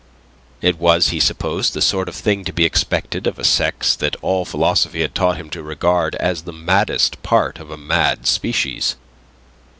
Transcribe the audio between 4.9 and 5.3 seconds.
had